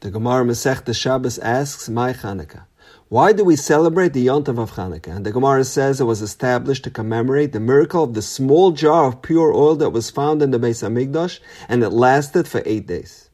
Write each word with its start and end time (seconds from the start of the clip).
The 0.00 0.10
Gemara 0.10 0.46
Masech 0.46 0.94
Shabbos 0.94 1.38
asks, 1.40 1.90
"Mai 1.90 2.14
Chanukah." 2.14 2.62
Why 3.10 3.34
do 3.34 3.44
we 3.44 3.54
celebrate 3.54 4.14
the 4.14 4.28
Yontav 4.28 4.58
of 4.58 4.72
Chanukah? 4.72 5.14
And 5.14 5.26
the 5.26 5.30
Gemara 5.30 5.62
says 5.62 6.00
it 6.00 6.04
was 6.04 6.22
established 6.22 6.84
to 6.84 6.90
commemorate 6.90 7.52
the 7.52 7.60
miracle 7.60 8.04
of 8.04 8.14
the 8.14 8.22
small 8.22 8.70
jar 8.70 9.08
of 9.08 9.20
pure 9.20 9.52
oil 9.52 9.76
that 9.76 9.90
was 9.90 10.08
found 10.08 10.40
in 10.40 10.52
the 10.52 10.58
Beis 10.58 10.82
Hamikdash, 10.82 11.40
and 11.68 11.82
it 11.82 11.90
lasted 11.90 12.48
for 12.48 12.62
eight 12.64 12.86
days. 12.86 13.28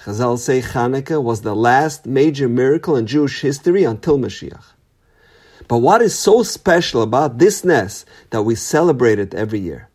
Chazal 0.00 0.36
say 0.40 0.62
Chanukah 0.62 1.22
was 1.22 1.42
the 1.42 1.54
last 1.54 2.06
major 2.06 2.48
miracle 2.48 2.96
in 2.96 3.06
Jewish 3.06 3.40
history 3.40 3.84
until 3.84 4.18
Mashiach. 4.18 4.72
But 5.68 5.78
what 5.78 6.02
is 6.02 6.18
so 6.18 6.42
special 6.42 7.02
about 7.02 7.38
this 7.38 7.64
Ness 7.64 8.04
that 8.30 8.42
we 8.42 8.56
celebrate 8.56 9.20
it 9.20 9.32
every 9.32 9.60
year? 9.60 9.90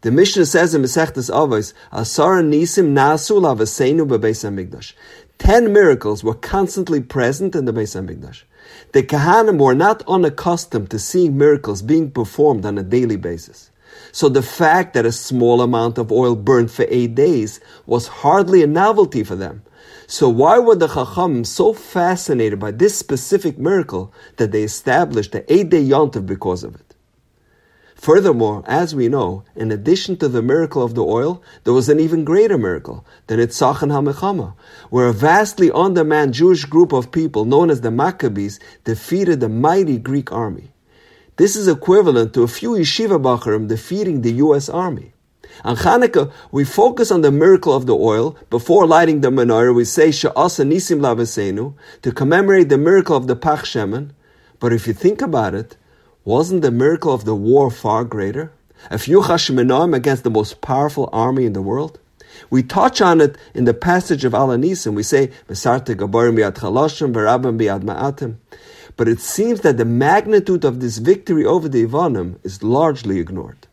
The 0.00 0.12
Mishnah 0.12 0.46
says 0.46 0.74
in 0.76 0.82
Masechtas 0.82 1.28
Avos, 1.28 1.74
Asara 1.92 2.42
Nisim 2.42 2.92
Nasu 2.92 3.40
Lavasenu 3.40 4.06
Bebeis 4.06 4.48
Hamikdash. 4.48 4.94
Ten 5.38 5.72
miracles 5.72 6.22
were 6.22 6.34
constantly 6.34 7.00
present 7.00 7.54
in 7.54 7.64
the 7.64 7.72
Beis 7.72 7.94
Hamikdash. 7.96 8.42
The 8.92 9.02
Kohanim 9.02 9.58
were 9.58 9.74
not 9.74 10.02
unaccustomed 10.06 10.90
to 10.90 10.98
seeing 10.98 11.38
miracles 11.38 11.80
being 11.80 12.10
performed 12.10 12.66
on 12.66 12.76
a 12.76 12.82
daily 12.82 13.16
basis. 13.16 13.70
So 14.12 14.28
the 14.28 14.42
fact 14.42 14.94
that 14.94 15.06
a 15.06 15.12
small 15.12 15.62
amount 15.62 15.96
of 15.96 16.12
oil 16.12 16.36
burned 16.36 16.70
for 16.70 16.86
eight 16.88 17.14
days 17.14 17.60
was 17.86 18.08
hardly 18.08 18.62
a 18.62 18.66
novelty 18.66 19.24
for 19.24 19.36
them. 19.36 19.62
So 20.06 20.28
why 20.28 20.58
were 20.58 20.76
the 20.76 20.88
Chacham 20.88 21.44
so 21.44 21.72
fascinated 21.72 22.58
by 22.58 22.70
this 22.70 22.98
specific 22.98 23.58
miracle 23.58 24.12
that 24.36 24.52
they 24.52 24.62
established 24.62 25.32
the 25.32 25.50
eight-day 25.52 25.84
yontif 25.84 26.26
because 26.26 26.64
of 26.64 26.74
it? 26.74 26.94
Furthermore, 27.98 28.62
as 28.68 28.94
we 28.94 29.08
know, 29.08 29.42
in 29.56 29.72
addition 29.72 30.16
to 30.18 30.28
the 30.28 30.40
miracle 30.40 30.84
of 30.84 30.94
the 30.94 31.02
oil, 31.02 31.42
there 31.64 31.74
was 31.74 31.88
an 31.88 31.98
even 31.98 32.24
greater 32.24 32.56
miracle, 32.56 33.04
the 33.26 33.34
Nitzach 33.34 33.82
and 33.82 33.90
HaMechama, 33.90 34.54
where 34.88 35.08
a 35.08 35.12
vastly 35.12 35.68
on-demand 35.72 36.32
Jewish 36.32 36.64
group 36.64 36.92
of 36.92 37.10
people 37.10 37.44
known 37.44 37.70
as 37.70 37.80
the 37.80 37.90
Maccabees 37.90 38.60
defeated 38.84 39.40
the 39.40 39.48
mighty 39.48 39.98
Greek 39.98 40.30
army. 40.30 40.70
This 41.38 41.56
is 41.56 41.66
equivalent 41.66 42.34
to 42.34 42.44
a 42.44 42.48
few 42.48 42.70
yeshiva 42.70 43.20
bachurim 43.20 43.66
defeating 43.66 44.22
the 44.22 44.32
U.S. 44.44 44.68
Army. 44.68 45.12
On 45.64 45.74
Hanukkah, 45.74 46.30
we 46.52 46.64
focus 46.64 47.10
on 47.10 47.22
the 47.22 47.32
miracle 47.32 47.74
of 47.74 47.86
the 47.86 47.96
oil. 47.96 48.36
Before 48.48 48.86
lighting 48.86 49.22
the 49.22 49.30
menorah, 49.30 49.74
we 49.74 49.84
say 49.84 50.10
Sha'asa 50.10 50.64
Nisim 50.64 51.00
Lavasenu 51.00 51.74
to 52.02 52.12
commemorate 52.12 52.68
the 52.68 52.78
miracle 52.78 53.16
of 53.16 53.26
the 53.26 53.34
Pach 53.34 53.64
Shemen. 53.64 54.10
But 54.60 54.72
if 54.72 54.86
you 54.86 54.92
think 54.92 55.20
about 55.20 55.54
it, 55.54 55.76
wasn't 56.28 56.60
the 56.60 56.70
miracle 56.70 57.14
of 57.14 57.24
the 57.24 57.34
war 57.34 57.70
far 57.70 58.04
greater? 58.04 58.52
A 58.90 58.98
few 58.98 59.22
Chashmonaim 59.22 59.96
against 59.96 60.24
the 60.24 60.30
most 60.30 60.60
powerful 60.60 61.08
army 61.10 61.46
in 61.46 61.54
the 61.54 61.62
world? 61.62 61.98
We 62.50 62.62
touch 62.62 63.00
on 63.00 63.22
it 63.22 63.36
in 63.54 63.64
the 63.64 63.72
passage 63.72 64.26
of 64.26 64.34
Al 64.34 64.48
HaNisim. 64.48 64.92
We 64.94 65.02
say, 65.02 65.28
Gaborim 65.48 66.36
Verabim 67.16 67.56
Ma'atim 67.82 68.36
but 68.98 69.08
it 69.08 69.20
seems 69.20 69.60
that 69.60 69.76
the 69.78 69.84
magnitude 69.84 70.64
of 70.64 70.80
this 70.80 70.98
victory 70.98 71.44
over 71.44 71.68
the 71.68 71.86
Yevanim 71.86 72.44
is 72.44 72.64
largely 72.64 73.20
ignored. 73.20 73.68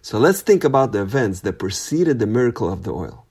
So 0.00 0.18
let's 0.18 0.40
think 0.40 0.64
about 0.64 0.92
the 0.92 1.02
events 1.02 1.40
that 1.40 1.58
preceded 1.58 2.18
the 2.18 2.26
miracle 2.26 2.72
of 2.72 2.84
the 2.84 2.92
oil. 2.92 3.26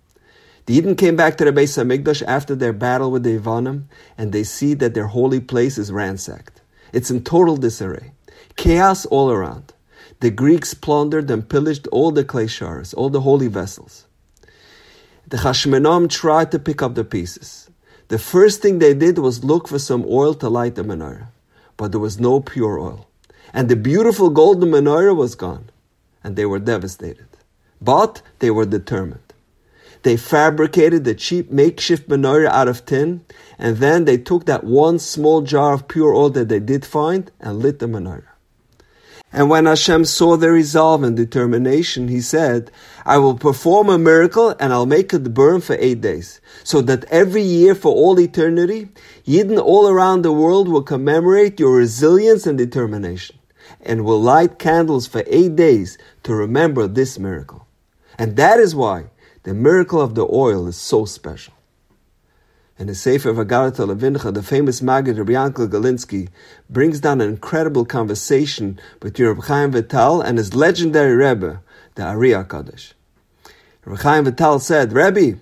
The 0.67 0.75
Eden 0.75 0.95
came 0.95 1.15
back 1.15 1.35
to 1.37 1.45
the 1.45 1.51
Beis 1.51 1.75
Hamikdash 1.75 2.21
after 2.27 2.53
their 2.53 2.73
battle 2.73 3.09
with 3.09 3.23
the 3.23 3.39
Yevanim, 3.39 3.85
and 4.19 4.31
they 4.31 4.43
see 4.43 4.75
that 4.75 4.93
their 4.93 5.07
holy 5.07 5.39
place 5.39 5.79
is 5.79 5.91
ransacked. 5.91 6.60
It's 6.93 7.11
in 7.11 7.23
total 7.23 7.57
disarray. 7.57 8.11
Chaos 8.55 9.05
all 9.05 9.31
around. 9.31 9.73
The 10.19 10.29
Greeks 10.29 10.73
plundered 10.73 11.31
and 11.31 11.47
pillaged 11.47 11.87
all 11.87 12.11
the 12.11 12.23
clay 12.23 12.47
shards, 12.47 12.93
all 12.93 13.09
the 13.09 13.21
holy 13.21 13.47
vessels. 13.47 14.05
The 15.27 15.37
Chashmonaim 15.37 16.09
tried 16.09 16.51
to 16.51 16.59
pick 16.59 16.81
up 16.81 16.95
the 16.95 17.03
pieces. 17.03 17.69
The 18.09 18.19
first 18.19 18.61
thing 18.61 18.79
they 18.79 18.93
did 18.93 19.17
was 19.17 19.43
look 19.43 19.67
for 19.67 19.79
some 19.79 20.05
oil 20.07 20.33
to 20.35 20.49
light 20.49 20.75
the 20.75 20.83
menorah, 20.83 21.27
but 21.77 21.91
there 21.91 21.99
was 22.01 22.19
no 22.19 22.41
pure 22.41 22.77
oil. 22.77 23.07
And 23.53 23.69
the 23.69 23.75
beautiful 23.75 24.29
golden 24.29 24.69
menorah 24.69 25.15
was 25.15 25.35
gone, 25.35 25.69
and 26.23 26.35
they 26.35 26.45
were 26.45 26.59
devastated. 26.59 27.27
But 27.81 28.21
they 28.39 28.51
were 28.51 28.65
determined. 28.65 29.30
They 30.03 30.17
fabricated 30.17 31.03
the 31.03 31.13
cheap 31.13 31.51
makeshift 31.51 32.09
menorah 32.09 32.49
out 32.49 32.67
of 32.67 32.85
tin, 32.85 33.23
and 33.59 33.77
then 33.77 34.05
they 34.05 34.17
took 34.17 34.45
that 34.45 34.63
one 34.63 34.97
small 34.97 35.41
jar 35.41 35.73
of 35.73 35.87
pure 35.87 36.13
oil 36.13 36.29
that 36.31 36.49
they 36.49 36.59
did 36.59 36.85
find 36.85 37.31
and 37.39 37.59
lit 37.59 37.79
the 37.79 37.85
menorah. 37.85 38.23
And 39.33 39.49
when 39.49 39.65
Hashem 39.65 40.05
saw 40.05 40.35
their 40.35 40.51
resolve 40.51 41.03
and 41.03 41.15
determination, 41.15 42.09
he 42.09 42.19
said, 42.19 42.69
I 43.05 43.17
will 43.17 43.37
perform 43.37 43.89
a 43.89 43.97
miracle 43.97 44.53
and 44.59 44.73
I'll 44.73 44.85
make 44.85 45.13
it 45.13 45.33
burn 45.33 45.61
for 45.61 45.77
eight 45.79 46.01
days, 46.01 46.41
so 46.65 46.81
that 46.81 47.05
every 47.05 47.43
year 47.43 47.73
for 47.73 47.93
all 47.93 48.19
eternity, 48.19 48.89
Yidden 49.25 49.57
all 49.57 49.87
around 49.87 50.23
the 50.23 50.33
world 50.33 50.67
will 50.67 50.83
commemorate 50.83 51.61
your 51.61 51.77
resilience 51.77 52.45
and 52.45 52.57
determination, 52.57 53.37
and 53.79 54.03
will 54.03 54.21
light 54.21 54.59
candles 54.59 55.07
for 55.07 55.23
eight 55.27 55.55
days 55.55 55.97
to 56.23 56.35
remember 56.35 56.87
this 56.87 57.17
miracle. 57.17 57.67
And 58.17 58.35
that 58.35 58.59
is 58.59 58.75
why 58.75 59.05
the 59.43 59.53
miracle 59.53 60.01
of 60.01 60.15
the 60.15 60.27
oil 60.31 60.67
is 60.67 60.77
so 60.77 61.05
special. 61.05 61.53
In 62.77 62.87
the 62.87 62.95
Sefer 62.95 63.33
Vagarata 63.33 63.85
Levincha, 63.85 64.33
the 64.33 64.41
famous 64.41 64.81
Maggid 64.81 65.17
Rabbi 65.17 65.33
Yankel 65.33 65.67
Galinsky 65.67 66.29
brings 66.69 66.99
down 66.99 67.21
an 67.21 67.29
incredible 67.29 67.85
conversation 67.85 68.79
between 68.99 69.27
Rabbi 69.27 69.45
Chaim 69.45 69.71
Vital 69.71 70.21
and 70.21 70.37
his 70.37 70.55
legendary 70.55 71.15
Rebbe, 71.15 71.61
the 71.95 72.03
Ari 72.03 72.29
HaKadosh. 72.29 72.93
Rabbi 73.85 74.01
Chaim 74.01 74.25
Vital 74.25 74.59
said, 74.59 74.93
Rebbe, 74.93 75.37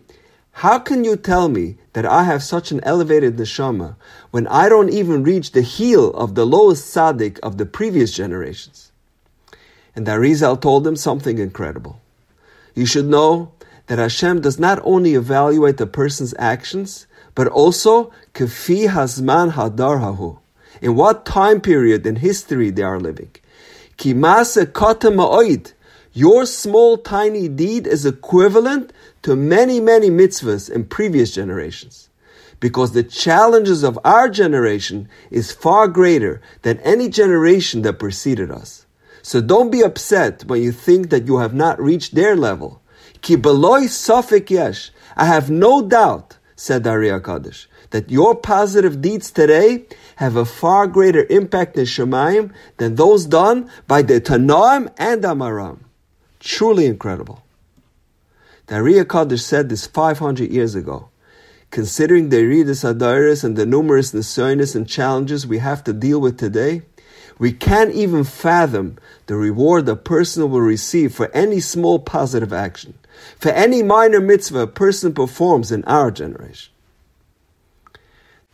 how 0.51 0.79
can 0.79 1.05
you 1.05 1.15
tell 1.15 1.47
me 1.47 1.77
that 1.93 2.05
I 2.05 2.25
have 2.25 2.43
such 2.43 2.71
an 2.71 2.81
elevated 2.83 3.37
neshama 3.37 3.95
when 4.31 4.45
I 4.47 4.67
don't 4.67 4.89
even 4.89 5.23
reach 5.23 5.53
the 5.53 5.61
heel 5.61 6.11
of 6.15 6.35
the 6.35 6.45
lowest 6.45 6.93
tzaddik 6.93 7.39
of 7.39 7.57
the 7.57 7.65
previous 7.65 8.11
generations? 8.11 8.91
And 9.95 10.05
the 10.05 10.11
Arizal 10.11 10.59
told 10.59 10.85
him 10.85 10.97
something 10.97 11.37
incredible. 11.37 12.01
You 12.75 12.85
should 12.85 13.05
know 13.05 13.53
that 13.89 13.97
Hashem 13.97 14.41
does 14.41 14.59
not 14.59 14.79
only 14.83 15.15
evaluate 15.15 15.77
the 15.77 15.87
person's 15.87 16.35
actions, 16.37 17.07
but 17.33 17.47
also 17.47 18.11
kefi 18.35 18.87
hazman 18.87 19.53
hadar 19.53 19.99
hahu. 19.99 20.37
In 20.79 20.95
what 20.95 21.25
time 21.25 21.59
period 21.59 22.05
in 22.05 22.17
history 22.17 22.69
they 22.69 22.83
are 22.83 22.99
living. 22.99 23.31
Kimase 23.97 24.71
ma'oid. 24.71 25.73
Your 26.13 26.45
small 26.45 26.97
tiny 26.97 27.47
deed 27.47 27.87
is 27.87 28.05
equivalent 28.05 28.93
to 29.23 29.35
many, 29.35 29.79
many 29.79 30.11
mitzvahs 30.11 30.69
in 30.69 30.85
previous 30.85 31.33
generations. 31.33 32.09
Because 32.59 32.91
the 32.91 33.03
challenges 33.03 33.81
of 33.83 33.97
our 34.05 34.29
generation 34.29 35.09
is 35.31 35.51
far 35.51 35.87
greater 35.87 36.41
than 36.61 36.77
any 36.81 37.09
generation 37.09 37.81
that 37.81 37.97
preceded 37.97 38.51
us. 38.51 38.85
So 39.23 39.41
don't 39.41 39.71
be 39.71 39.81
upset 39.81 40.45
when 40.45 40.61
you 40.61 40.71
think 40.71 41.09
that 41.09 41.25
you 41.25 41.37
have 41.39 41.55
not 41.55 41.81
reached 41.81 42.13
their 42.13 42.35
level. 42.35 42.78
Ki 43.21 43.35
beloy 43.35 43.81
safik 43.81 44.49
yesh. 44.49 44.91
I 45.15 45.25
have 45.25 45.49
no 45.49 45.81
doubt 45.81 46.37
said 46.59 46.85
Ari 46.85 47.07
HaKadosh, 47.07 47.67
that 47.91 48.11
your 48.11 48.35
positive 48.35 49.01
deeds 49.01 49.31
today 49.31 49.85
have 50.17 50.35
a 50.35 50.43
far 50.43 50.87
greater 50.87 51.25
impact 51.29 51.77
in 51.77 51.85
Shamayim 51.85 52.51
than 52.75 52.95
those 52.95 53.25
done 53.25 53.71
by 53.87 54.01
the 54.01 54.19
Tannaim 54.19 54.93
and 54.97 55.23
Amoraim. 55.23 55.79
Truly 56.41 56.85
incredible. 56.85 57.41
The 58.67 58.75
Ari 58.75 58.95
HaKadosh 58.95 59.39
said 59.39 59.69
this 59.69 59.87
500 59.87 60.51
years 60.51 60.75
ago. 60.75 61.07
Considering 61.71 62.27
the 62.27 62.37
Iridis 62.37 62.83
Adaris 62.83 63.45
and 63.45 63.55
the 63.55 63.65
numerous 63.65 64.11
Nisonis 64.11 64.75
and 64.75 64.85
challenges 64.87 65.47
we 65.47 65.59
have 65.59 65.81
to 65.85 65.93
deal 65.93 66.19
with 66.19 66.37
today, 66.37 66.81
we 67.37 67.53
can't 67.53 67.93
even 67.93 68.25
fathom 68.25 68.97
the 69.27 69.35
reward 69.35 69.87
a 69.87 69.95
person 69.95 70.51
will 70.51 70.59
receive 70.59 71.15
for 71.15 71.31
any 71.33 71.61
small 71.61 71.99
positive 71.99 72.51
action 72.51 72.95
for 73.37 73.49
any 73.49 73.83
minor 73.83 74.19
mitzvah 74.19 74.59
a 74.59 74.67
person 74.67 75.13
performs 75.13 75.71
in 75.71 75.83
our 75.85 76.11
generation. 76.11 76.73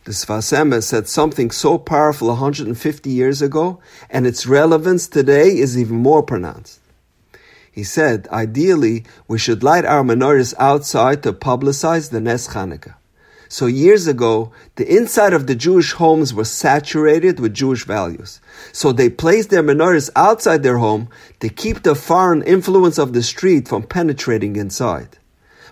The 0.04 0.12
Sfas 0.12 0.56
Emes 0.56 0.84
said 0.84 1.08
something 1.08 1.50
so 1.50 1.78
powerful 1.78 2.28
150 2.28 3.10
years 3.10 3.42
ago, 3.42 3.80
and 4.08 4.24
its 4.24 4.46
relevance 4.46 5.08
today 5.08 5.58
is 5.58 5.76
even 5.76 5.96
more 5.96 6.22
pronounced. 6.22 6.80
He 7.72 7.82
said, 7.82 8.28
ideally, 8.28 9.04
we 9.26 9.38
should 9.38 9.62
light 9.62 9.84
our 9.84 10.04
menorahs 10.04 10.54
outside 10.58 11.22
to 11.24 11.32
publicize 11.32 12.10
the 12.10 12.20
Nes 12.20 12.46
Chanukah. 12.48 12.94
So 13.48 13.66
years 13.66 14.06
ago, 14.06 14.52
the 14.74 14.86
inside 14.86 15.32
of 15.32 15.46
the 15.46 15.54
Jewish 15.54 15.92
homes 15.92 16.34
was 16.34 16.50
saturated 16.50 17.38
with 17.38 17.54
Jewish 17.54 17.84
values. 17.84 18.40
So 18.72 18.92
they 18.92 19.08
placed 19.08 19.50
their 19.50 19.62
menorahs 19.62 20.10
outside 20.16 20.62
their 20.62 20.78
home 20.78 21.08
to 21.40 21.48
keep 21.48 21.82
the 21.82 21.94
foreign 21.94 22.42
influence 22.42 22.98
of 22.98 23.12
the 23.12 23.22
street 23.22 23.68
from 23.68 23.84
penetrating 23.84 24.56
inside. 24.56 25.18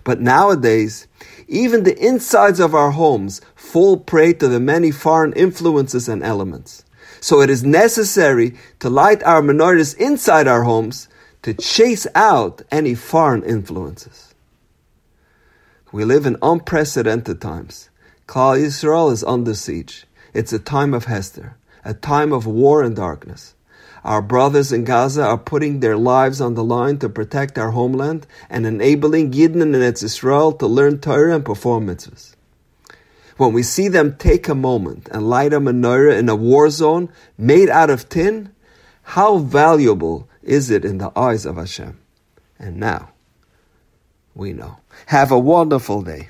But 0.05 0.21
nowadays, 0.21 1.07
even 1.49 1.83
the 1.83 1.99
insides 1.99 2.61
of 2.61 2.75
our 2.75 2.91
homes 2.91 3.41
fall 3.55 3.97
prey 3.97 4.35
to 4.35 4.49
the 4.49 4.61
many 4.61 4.91
foreign 4.91 5.33
influences 5.33 6.09
and 6.09 6.23
elements. 6.23 6.85
So 7.21 7.41
it 7.41 7.49
is 7.49 7.65
necessary 7.65 8.55
to 8.81 8.91
light 8.91 9.23
our 9.23 9.41
menorahs 9.41 9.97
inside 9.97 10.47
our 10.47 10.65
homes 10.65 11.09
to 11.43 11.55
chase 11.55 12.07
out 12.15 12.63
any 12.71 12.95
foreign 12.95 13.43
influences. 13.43 14.34
We 15.95 16.05
live 16.05 16.27
in 16.27 16.39
unprecedented 16.43 17.41
times. 17.41 17.89
Klal 18.27 18.59
Yisrael 18.59 19.13
is 19.13 19.23
under 19.23 19.55
siege. 19.55 20.07
It's 20.33 20.53
a 20.53 20.59
time 20.59 20.93
of 20.93 21.05
Hester, 21.05 21.57
a 21.85 21.95
time 21.95 22.33
of 22.33 22.47
war 22.47 22.83
and 22.83 22.97
darkness. 22.97 23.55
Our 24.03 24.21
brothers 24.21 24.73
in 24.73 24.83
Gaza 24.83 25.25
are 25.25 25.39
putting 25.39 25.79
their 25.79 25.97
lives 25.97 26.41
on 26.41 26.55
the 26.55 26.65
line 26.65 26.99
to 26.99 27.09
protect 27.09 27.59
our 27.59 27.71
homeland 27.71 28.27
and 28.51 28.67
enabling 28.67 29.31
Yidden 29.31 29.63
and 29.63 29.73
Eretz 29.73 30.03
Israel 30.03 30.51
to 30.55 30.67
learn 30.67 30.99
Torah 30.99 31.37
and 31.37 31.45
perform 31.45 31.87
mitzvahs. 31.87 32.35
When 33.37 33.53
we 33.53 33.63
see 33.63 33.87
them 33.87 34.17
take 34.17 34.49
a 34.49 34.55
moment 34.57 35.09
and 35.13 35.31
light 35.31 35.53
a 35.53 35.61
menorah 35.61 36.19
in 36.19 36.29
a 36.29 36.35
war 36.35 36.71
zone 36.71 37.09
made 37.39 37.69
out 37.69 37.91
of 37.91 38.09
tin, 38.09 38.53
how 39.15 39.39
valuable 39.39 40.29
is 40.43 40.71
it 40.71 40.85
in 40.85 40.99
the 40.99 41.13
eyes 41.17 41.47
of 41.47 41.55
Hashem? 41.55 42.01
And 42.59 42.79
now, 42.79 43.14
we 44.35 44.53
know. 44.53 44.77
Have 45.07 45.31
a 45.33 45.39
wonderful 45.39 46.03
day. 46.03 46.23